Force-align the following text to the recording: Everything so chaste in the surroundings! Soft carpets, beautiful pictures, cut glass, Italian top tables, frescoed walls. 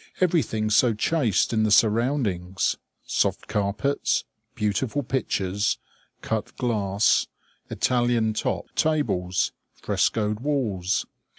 Everything 0.19 0.71
so 0.71 0.95
chaste 0.95 1.53
in 1.53 1.61
the 1.61 1.69
surroundings! 1.69 2.75
Soft 3.05 3.45
carpets, 3.47 4.23
beautiful 4.55 5.03
pictures, 5.03 5.77
cut 6.23 6.57
glass, 6.57 7.27
Italian 7.69 8.33
top 8.33 8.73
tables, 8.73 9.51
frescoed 9.75 10.39
walls. 10.39 11.05